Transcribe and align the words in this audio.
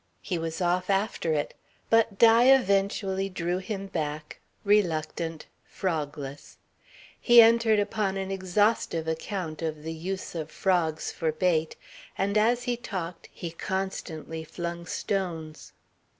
He 0.23 0.39
was 0.39 0.61
off 0.61 0.89
after 0.89 1.31
it. 1.33 1.53
But 1.91 2.17
Di 2.17 2.45
eventually 2.45 3.29
drew 3.29 3.59
him 3.59 3.85
back, 3.85 4.39
reluctant, 4.63 5.45
frogless. 5.63 6.57
He 7.19 7.39
entered 7.39 7.77
upon 7.77 8.17
an 8.17 8.31
exhaustive 8.31 9.07
account 9.07 9.61
of 9.61 9.83
the 9.83 9.93
use 9.93 10.33
of 10.33 10.49
frogs 10.49 11.11
for 11.11 11.31
bait, 11.31 11.75
and 12.17 12.35
as 12.35 12.63
he 12.63 12.75
talked 12.75 13.29
he 13.31 13.51
constantly 13.51 14.43
flung 14.43 14.87
stones. 14.87 15.71